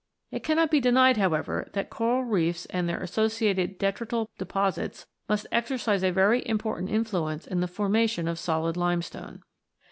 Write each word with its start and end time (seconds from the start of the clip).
It 0.31 0.43
cannot 0.43 0.71
be 0.71 0.79
denied, 0.79 1.17
however, 1.17 1.69
that 1.73 1.91
coral 1.91 2.23
reefs 2.23 2.65
and 2.71 2.89
their 2.89 3.03
associated 3.03 3.77
detrital 3.79 4.29
deposits 4.39 5.05
must 5.29 5.45
exercise 5.51 6.01
a 6.03 6.09
very 6.11 6.41
important 6.49 6.89
influence 6.89 7.45
in 7.45 7.59
the 7.59 7.67
formation 7.67 8.27
of 8.27 8.39
solid 8.39 8.75
limestone. 8.75 9.43